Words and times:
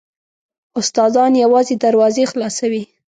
استادان 0.79 1.31
یوازې 1.43 1.75
دروازې 1.83 2.23
خلاصوي. 2.31 2.83